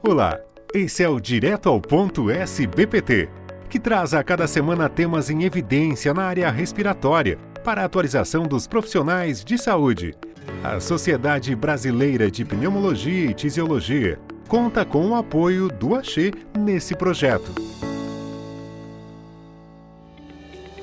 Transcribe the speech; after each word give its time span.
Olá, 0.00 0.38
esse 0.72 1.02
é 1.02 1.08
o 1.08 1.18
Direto 1.18 1.68
ao 1.68 1.80
Ponto 1.80 2.30
SBPT, 2.30 3.28
que 3.68 3.80
traz 3.80 4.14
a 4.14 4.22
cada 4.22 4.46
semana 4.46 4.88
temas 4.88 5.28
em 5.28 5.42
evidência 5.42 6.14
na 6.14 6.22
área 6.22 6.48
respiratória 6.52 7.36
para 7.64 7.82
a 7.82 7.84
atualização 7.84 8.44
dos 8.44 8.68
profissionais 8.68 9.44
de 9.44 9.58
saúde. 9.58 10.14
A 10.62 10.78
Sociedade 10.78 11.54
Brasileira 11.56 12.30
de 12.30 12.44
Pneumologia 12.44 13.28
e 13.28 13.34
Tisiologia 13.34 14.20
conta 14.46 14.84
com 14.84 15.04
o 15.08 15.16
apoio 15.16 15.68
do 15.68 15.96
Axê 15.96 16.32
nesse 16.56 16.94
projeto. 16.94 17.52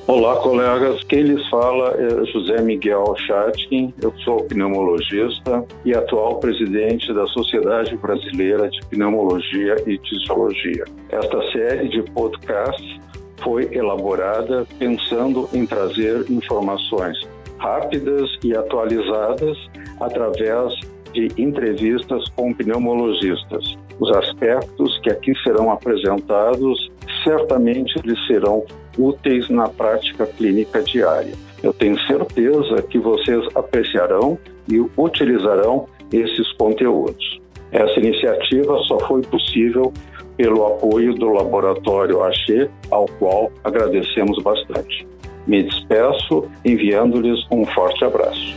Olá, 0.07 0.35
colegas. 0.35 1.03
Quem 1.05 1.23
lhes 1.23 1.49
fala 1.49 1.95
é 1.99 2.25
José 2.25 2.61
Miguel 2.61 3.15
Chatkin. 3.25 3.91
Eu 3.99 4.13
sou 4.23 4.43
pneumologista 4.43 5.65
e 5.83 5.95
atual 5.95 6.39
presidente 6.39 7.11
da 7.11 7.25
Sociedade 7.25 7.97
Brasileira 7.97 8.69
de 8.69 8.79
Pneumologia 8.85 9.75
e 9.87 9.97
Tisiologia. 9.97 10.85
Esta 11.09 11.51
série 11.51 11.89
de 11.89 12.03
podcasts 12.11 12.99
foi 13.43 13.67
elaborada 13.73 14.67
pensando 14.77 15.49
em 15.51 15.65
trazer 15.65 16.29
informações 16.29 17.17
rápidas 17.57 18.29
e 18.43 18.55
atualizadas 18.55 19.57
através 19.99 20.71
de 21.13 21.29
entrevistas 21.35 22.29
com 22.35 22.53
pneumologistas. 22.53 23.75
Os 23.99 24.11
aspectos 24.11 24.99
que 24.99 25.09
aqui 25.09 25.33
serão 25.43 25.71
apresentados 25.71 26.91
certamente 27.23 27.99
lhes 28.03 28.19
serão 28.27 28.65
úteis 28.97 29.49
na 29.49 29.67
prática 29.67 30.25
clínica 30.25 30.81
diária. 30.81 31.33
Eu 31.63 31.73
tenho 31.73 31.99
certeza 32.01 32.81
que 32.83 32.99
vocês 32.99 33.45
apreciarão 33.55 34.37
e 34.67 34.79
utilizarão 34.97 35.87
esses 36.11 36.51
conteúdos. 36.53 37.41
Essa 37.71 37.99
iniciativa 37.99 38.77
só 38.87 38.99
foi 39.07 39.21
possível 39.21 39.91
pelo 40.37 40.65
apoio 40.65 41.13
do 41.15 41.29
Laboratório 41.29 42.21
Axê, 42.23 42.69
ao 42.91 43.05
qual 43.19 43.51
agradecemos 43.63 44.41
bastante. 44.43 45.07
Me 45.47 45.63
despeço 45.63 46.49
enviando-lhes 46.63 47.45
um 47.51 47.65
forte 47.65 48.03
abraço. 48.03 48.55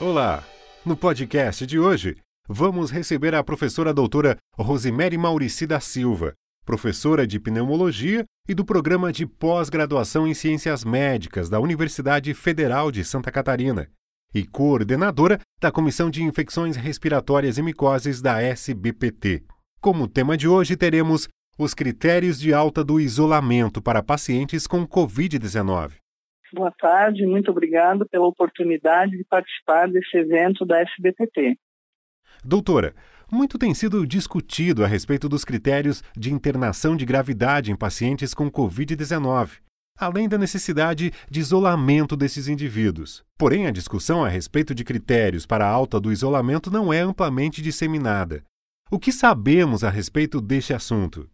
Olá! 0.00 0.42
No 0.84 0.96
podcast 0.96 1.66
de 1.66 1.78
hoje, 1.78 2.16
vamos 2.48 2.90
receber 2.90 3.34
a 3.34 3.42
professora 3.42 3.92
doutora 3.92 4.36
Rosemary 4.54 5.18
Maurici 5.18 5.66
da 5.66 5.80
Silva, 5.80 6.34
professora 6.64 7.26
de 7.26 7.38
pneumologia 7.38 8.24
e 8.48 8.54
do 8.54 8.64
programa 8.64 9.12
de 9.12 9.26
pós-graduação 9.26 10.26
em 10.26 10.34
ciências 10.34 10.84
médicas 10.84 11.48
da 11.48 11.60
Universidade 11.60 12.32
Federal 12.34 12.90
de 12.90 13.04
Santa 13.04 13.30
Catarina 13.30 13.88
e 14.34 14.44
coordenadora 14.44 15.38
da 15.60 15.70
Comissão 15.70 16.10
de 16.10 16.22
Infecções 16.22 16.76
Respiratórias 16.76 17.58
e 17.58 17.62
Micoses 17.62 18.20
da 18.20 18.40
SBPT. 18.40 19.44
Como 19.80 20.08
tema 20.08 20.36
de 20.36 20.48
hoje, 20.48 20.76
teremos 20.76 21.28
os 21.58 21.72
critérios 21.72 22.38
de 22.38 22.52
alta 22.52 22.84
do 22.84 23.00
isolamento 23.00 23.80
para 23.80 24.02
pacientes 24.02 24.66
com 24.66 24.86
Covid-19. 24.86 25.94
Boa 26.52 26.72
tarde, 26.78 27.26
muito 27.26 27.50
obrigado 27.50 28.06
pela 28.06 28.26
oportunidade 28.26 29.16
de 29.16 29.24
participar 29.24 29.88
desse 29.88 30.16
evento 30.16 30.64
da 30.64 30.80
SBPT. 30.80 31.58
Doutora, 32.44 32.94
muito 33.30 33.58
tem 33.58 33.74
sido 33.74 34.06
discutido 34.06 34.84
a 34.84 34.86
respeito 34.86 35.28
dos 35.28 35.44
critérios 35.44 36.02
de 36.16 36.32
internação 36.32 36.96
de 36.96 37.04
gravidade 37.04 37.72
em 37.72 37.76
pacientes 37.76 38.32
com 38.32 38.50
Covid-19, 38.50 39.58
além 39.98 40.28
da 40.28 40.38
necessidade 40.38 41.10
de 41.28 41.40
isolamento 41.40 42.16
desses 42.16 42.46
indivíduos. 42.46 43.24
Porém, 43.36 43.66
a 43.66 43.72
discussão 43.72 44.24
a 44.24 44.28
respeito 44.28 44.74
de 44.74 44.84
critérios 44.84 45.44
para 45.44 45.66
a 45.66 45.70
alta 45.70 45.98
do 45.98 46.12
isolamento 46.12 46.70
não 46.70 46.92
é 46.92 47.00
amplamente 47.00 47.60
disseminada. 47.60 48.44
O 48.90 48.98
que 48.98 49.10
sabemos 49.10 49.82
a 49.82 49.90
respeito 49.90 50.40
deste 50.40 50.72
assunto? 50.72 51.28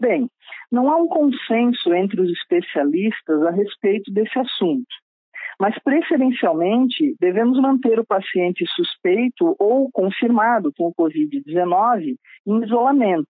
Bem, 0.00 0.28
não 0.70 0.90
há 0.90 0.96
um 0.96 1.06
consenso 1.06 1.94
entre 1.94 2.20
os 2.20 2.30
especialistas 2.30 3.42
a 3.42 3.50
respeito 3.52 4.12
desse 4.12 4.36
assunto. 4.38 4.88
Mas, 5.60 5.74
preferencialmente, 5.82 7.16
devemos 7.18 7.58
manter 7.60 7.98
o 7.98 8.06
paciente 8.06 8.64
suspeito 8.74 9.56
ou 9.58 9.90
confirmado 9.90 10.70
com 10.76 10.88
o 10.88 10.94
Covid-19 10.94 12.16
em 12.46 12.64
isolamento, 12.64 13.28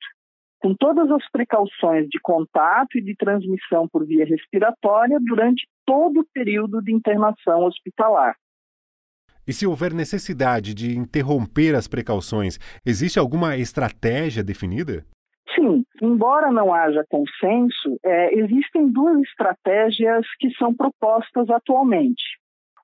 com 0.61 0.75
todas 0.75 1.09
as 1.11 1.31
precauções 1.31 2.09
de 2.09 2.19
contato 2.21 2.99
e 2.99 3.01
de 3.01 3.15
transmissão 3.15 3.89
por 3.89 4.05
via 4.05 4.25
respiratória 4.25 5.19
durante 5.21 5.69
todo 5.87 6.21
o 6.21 6.27
período 6.33 6.83
de 6.83 6.93
internação 6.93 7.65
hospitalar. 7.65 8.35
E 9.47 9.53
se 9.53 9.65
houver 9.65 9.95
necessidade 9.95 10.75
de 10.75 10.99
interromper 10.99 11.77
as 11.77 11.87
precauções, 11.87 12.59
existe 12.85 13.21
alguma 13.21 13.57
estratégia 13.57 14.43
definida? 14.43 15.07
Sim, 15.57 15.85
embora 16.03 16.53
não 16.53 16.73
haja 16.73 17.05
consenso, 17.09 17.99
é, 18.05 18.35
existem 18.39 18.89
duas 18.93 19.21
estratégias 19.23 20.27
que 20.39 20.51
são 20.57 20.75
propostas 20.75 21.49
atualmente. 21.49 22.23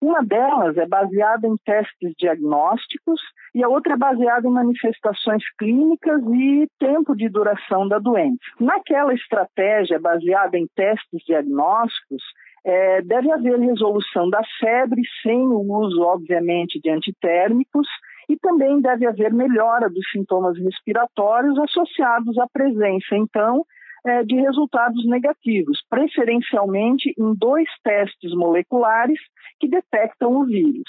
Uma 0.01 0.21
delas 0.25 0.77
é 0.77 0.87
baseada 0.87 1.47
em 1.47 1.55
testes 1.65 2.13
diagnósticos 2.19 3.21
e 3.55 3.63
a 3.63 3.69
outra 3.69 3.95
é 3.95 3.97
baseada 3.97 4.49
em 4.49 4.51
manifestações 4.51 5.45
clínicas 5.57 6.21
e 6.25 6.67
tempo 6.81 7.15
de 7.15 7.29
duração 7.29 7.87
da 7.87 8.01
doença. 8.01 8.39
Naquela 8.59 9.15
estratégia 9.15 10.01
baseada 10.01 10.59
em 10.59 10.67
testes 10.75 11.23
diagnósticos, 11.25 12.23
é, 12.65 13.03
deve 13.03 13.31
haver 13.31 13.59
resolução 13.61 14.29
da 14.29 14.43
febre 14.59 15.03
sem 15.23 15.41
o 15.41 15.61
uso, 15.61 16.03
obviamente, 16.03 16.81
de 16.81 16.91
antitérmicos 16.91 17.87
e 18.33 18.39
também 18.39 18.81
deve 18.81 19.07
haver 19.07 19.31
melhora 19.33 19.91
dos 19.91 20.11
sintomas 20.11 20.57
respiratórios 20.59 21.59
associados 21.59 22.39
à 22.39 22.47
presença, 22.51 23.15
então, 23.15 23.63
é, 24.07 24.25
de 24.25 24.37
resultados 24.37 25.07
negativos, 25.07 25.85
preferencialmente 25.91 27.13
em 27.19 27.35
dois 27.35 27.69
testes 27.85 28.35
moleculares 28.35 29.21
que 29.61 29.69
detectam 29.69 30.35
o 30.35 30.47
vírus. 30.47 30.89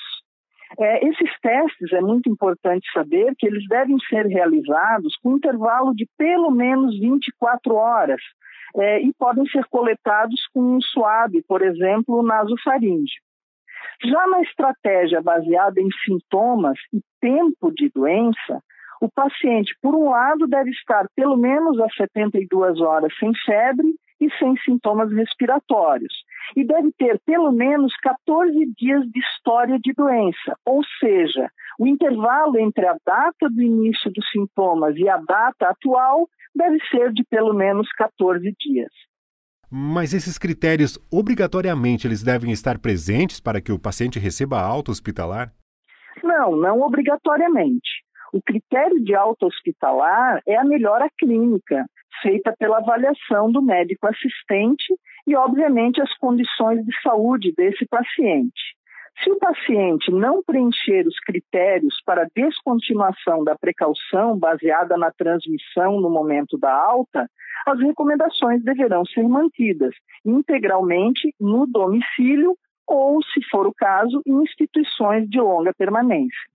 É, 0.80 1.06
esses 1.06 1.30
testes, 1.42 1.92
é 1.92 2.00
muito 2.00 2.30
importante 2.30 2.88
saber 2.94 3.36
que 3.38 3.46
eles 3.46 3.68
devem 3.68 3.98
ser 4.10 4.25
realizados 4.25 5.16
com 5.22 5.36
intervalo 5.36 5.94
de 5.94 6.08
pelo 6.18 6.50
menos 6.50 6.98
24 6.98 7.75
horas 7.75 8.22
é, 8.78 9.02
e 9.02 9.14
podem 9.14 9.46
ser 9.48 9.66
coletados 9.66 10.48
com 10.54 10.78
um 10.78 10.81
suave, 10.81 11.44
por 11.46 11.62
exemplo, 11.62 12.24
nasofaríngeo. 12.24 13.22
Já 14.04 14.28
na 14.28 14.42
estratégia 14.42 15.22
baseada 15.22 15.80
em 15.80 15.90
sintomas 16.06 16.78
e 16.94 17.02
tempo 17.22 17.72
de 17.72 17.90
doença, 17.94 18.62
o 19.02 19.10
paciente, 19.10 19.76
por 19.82 19.96
um 19.96 20.10
lado, 20.10 20.48
deve 20.48 20.70
estar 20.70 21.06
pelo 21.16 21.36
menos 21.36 21.80
a 21.80 21.88
72 21.90 22.80
horas 22.80 23.14
sem 23.20 23.32
febre 23.46 23.94
e 24.22 24.30
sem 24.38 24.56
sintomas 24.58 25.12
respiratórios, 25.12 26.14
e 26.56 26.64
deve 26.64 26.92
ter 26.98 27.20
pelo 27.26 27.52
menos 27.52 27.94
14 27.98 28.54
dias 28.78 29.04
de 29.12 29.20
história 29.20 29.78
de 29.78 29.92
doença, 29.94 30.58
ou 30.66 30.82
seja, 31.00 31.50
o 31.80 31.88
intervalo 31.88 32.58
entre 32.58 32.86
a 32.86 32.96
data 33.06 33.50
do 33.50 33.62
início 33.62 34.12
dos 34.12 34.26
sintomas 34.32 34.96
e 34.96 35.10
a 35.10 35.18
data 35.18 35.70
atual 35.70 36.28
deve 36.56 36.78
ser 36.90 37.12
de 37.12 37.24
pelo 37.26 37.54
menos 37.54 37.90
14 37.98 38.54
dias. 38.60 38.92
Mas 39.76 40.14
esses 40.14 40.38
critérios, 40.38 41.00
obrigatoriamente, 41.12 42.06
eles 42.06 42.22
devem 42.22 42.52
estar 42.52 42.78
presentes 42.78 43.40
para 43.40 43.60
que 43.60 43.72
o 43.72 43.80
paciente 43.80 44.20
receba 44.20 44.62
alta 44.62 44.92
hospitalar? 44.92 45.52
Não, 46.24 46.56
não 46.56 46.82
obrigatoriamente. 46.82 47.90
O 48.32 48.40
critério 48.40 49.04
de 49.04 49.16
alta 49.16 49.48
hospitalar 49.48 50.44
é 50.48 50.56
a 50.56 50.64
melhora 50.64 51.10
clínica, 51.18 51.88
feita 52.22 52.54
pela 52.60 52.78
avaliação 52.78 53.52
do 53.52 53.64
médico 53.64 54.06
assistente 54.06 54.94
e, 55.26 55.36
obviamente, 55.36 56.00
as 56.00 56.16
condições 56.20 56.86
de 56.86 56.94
saúde 57.02 57.52
desse 57.58 57.84
paciente. 57.88 58.76
Se 59.22 59.31
o 59.31 59.38
paciente 59.38 60.12
não 60.12 60.41
preencher 60.44 61.06
os 61.07 61.19
critérios 61.19 61.96
para 62.06 62.28
descontinuação 62.35 63.44
da 63.44 63.56
precaução 63.56 64.38
baseada 64.38 64.98
na 64.98 65.12
transmissão 65.12 66.00
no 66.00 66.10
momento 66.10 66.57
da 66.57 66.74
alta, 66.74 67.30
as 67.65 67.80
recomendações 67.80 68.63
deverão 68.63 69.06
ser 69.06 69.27
mantidas 69.27 69.94
integralmente 70.25 71.33
no 71.39 71.65
domicílio 71.68 72.57
ou, 72.88 73.21
se 73.24 73.42
for 73.50 73.65
o 73.65 73.74
caso, 73.74 74.21
em 74.25 74.42
instituições 74.44 75.30
de 75.30 75.39
longa 75.39 75.74
permanência. 75.74 76.50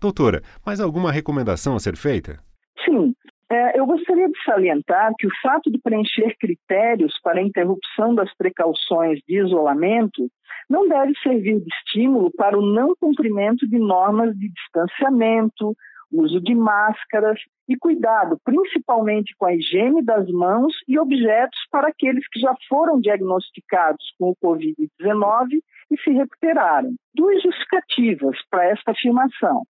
Doutora, 0.00 0.42
mais 0.64 0.80
alguma 0.80 1.10
recomendação 1.10 1.74
a 1.74 1.80
ser 1.80 1.96
feita? 1.96 2.38
Sim. 2.84 3.14
É, 3.50 3.78
eu 3.78 3.86
gostaria 3.86 4.28
de 4.28 4.44
salientar 4.44 5.12
que 5.18 5.26
o 5.26 5.30
fato 5.42 5.70
de 5.70 5.78
preencher 5.78 6.34
critérios 6.38 7.18
para 7.22 7.40
a 7.40 7.42
interrupção 7.42 8.14
das 8.14 8.34
precauções 8.36 9.20
de 9.28 9.38
isolamento 9.38 10.28
não 10.68 10.88
deve 10.88 11.12
servir 11.22 11.60
de 11.60 11.68
estímulo 11.68 12.30
para 12.36 12.58
o 12.58 12.62
não 12.62 12.94
cumprimento 12.98 13.68
de 13.68 13.78
normas 13.78 14.34
de 14.36 14.48
distanciamento, 14.48 15.76
uso 16.10 16.40
de 16.40 16.54
máscaras 16.54 17.38
e 17.68 17.76
cuidado, 17.76 18.38
principalmente 18.44 19.34
com 19.36 19.46
a 19.46 19.54
higiene 19.54 20.02
das 20.02 20.28
mãos 20.30 20.72
e 20.86 20.98
objetos 20.98 21.58
para 21.70 21.88
aqueles 21.88 22.26
que 22.28 22.40
já 22.40 22.54
foram 22.68 23.00
diagnosticados 23.00 24.04
com 24.18 24.30
o 24.30 24.36
Covid-19 24.36 25.60
e 25.90 25.98
se 26.00 26.10
recuperaram. 26.10 26.94
Duas 27.14 27.42
justificativas 27.42 28.38
para 28.50 28.66
esta 28.66 28.92
afirmação. 28.92 29.62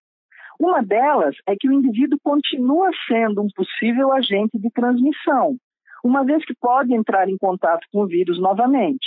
Uma 0.63 0.81
delas 0.81 1.35
é 1.45 1.57
que 1.59 1.67
o 1.67 1.73
indivíduo 1.73 2.17
continua 2.23 2.89
sendo 3.05 3.41
um 3.41 3.49
possível 3.53 4.13
agente 4.13 4.57
de 4.57 4.71
transmissão, 4.71 5.57
uma 6.01 6.23
vez 6.23 6.45
que 6.45 6.55
pode 6.55 6.93
entrar 6.95 7.27
em 7.27 7.37
contato 7.37 7.85
com 7.91 8.03
o 8.03 8.07
vírus 8.07 8.39
novamente. 8.39 9.05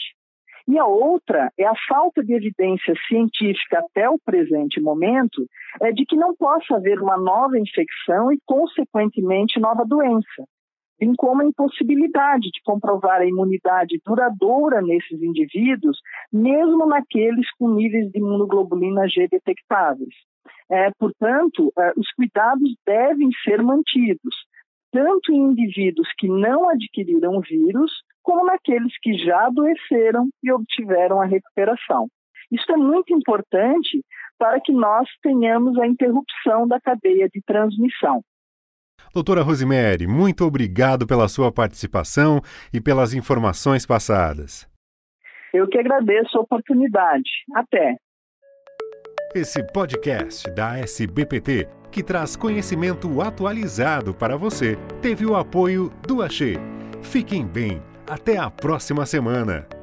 E 0.68 0.78
a 0.78 0.84
outra 0.84 1.50
é 1.58 1.64
a 1.64 1.72
falta 1.88 2.22
de 2.22 2.34
evidência 2.34 2.92
científica 3.08 3.78
até 3.78 4.06
o 4.06 4.18
presente 4.22 4.82
momento 4.82 5.46
é 5.80 5.92
de 5.92 6.04
que 6.04 6.14
não 6.14 6.36
possa 6.36 6.76
haver 6.76 7.00
uma 7.00 7.16
nova 7.16 7.58
infecção 7.58 8.30
e, 8.30 8.38
consequentemente, 8.44 9.58
nova 9.58 9.86
doença, 9.86 10.44
bem 11.00 11.14
como 11.16 11.40
a 11.40 11.46
impossibilidade 11.46 12.50
de 12.52 12.60
comprovar 12.66 13.22
a 13.22 13.26
imunidade 13.26 13.98
duradoura 14.04 14.82
nesses 14.82 15.22
indivíduos, 15.22 15.96
mesmo 16.30 16.84
naqueles 16.84 17.50
com 17.58 17.70
níveis 17.70 18.10
de 18.10 18.18
imunoglobulina 18.18 19.08
G 19.08 19.26
detectáveis. 19.26 20.14
É, 20.70 20.90
portanto, 20.98 21.72
é, 21.78 21.92
os 21.96 22.10
cuidados 22.12 22.74
devem 22.84 23.30
ser 23.44 23.62
mantidos, 23.62 24.34
tanto 24.92 25.32
em 25.32 25.50
indivíduos 25.50 26.08
que 26.18 26.28
não 26.28 26.68
adquiriram 26.68 27.36
o 27.36 27.40
vírus, 27.40 27.92
como 28.22 28.44
naqueles 28.44 28.92
que 29.00 29.14
já 29.18 29.46
adoeceram 29.46 30.28
e 30.42 30.50
obtiveram 30.50 31.20
a 31.20 31.26
recuperação. 31.26 32.08
Isso 32.50 32.70
é 32.72 32.76
muito 32.76 33.14
importante 33.14 34.04
para 34.38 34.60
que 34.60 34.72
nós 34.72 35.08
tenhamos 35.22 35.78
a 35.78 35.86
interrupção 35.86 36.66
da 36.66 36.80
cadeia 36.80 37.28
de 37.28 37.40
transmissão. 37.42 38.22
Doutora 39.12 39.42
Rosemary, 39.42 40.06
muito 40.06 40.44
obrigado 40.44 41.06
pela 41.06 41.28
sua 41.28 41.52
participação 41.52 42.40
e 42.72 42.80
pelas 42.80 43.14
informações 43.14 43.86
passadas. 43.86 44.68
Eu 45.52 45.68
que 45.68 45.78
agradeço 45.78 46.36
a 46.36 46.40
oportunidade. 46.40 47.30
Até. 47.54 47.96
Esse 49.34 49.62
podcast 49.62 50.50
da 50.50 50.78
SBPT, 50.78 51.68
que 51.90 52.02
traz 52.02 52.36
conhecimento 52.36 53.20
atualizado 53.20 54.14
para 54.14 54.36
você, 54.36 54.78
teve 55.02 55.26
o 55.26 55.36
apoio 55.36 55.92
do 56.06 56.22
Axê. 56.22 56.54
Fiquem 57.02 57.46
bem 57.46 57.82
até 58.08 58.38
a 58.38 58.50
próxima 58.50 59.04
semana! 59.04 59.75